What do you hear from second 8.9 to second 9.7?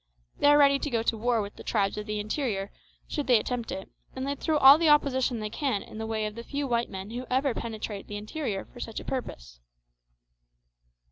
a purpose.